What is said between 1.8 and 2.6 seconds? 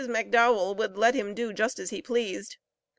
he pleased.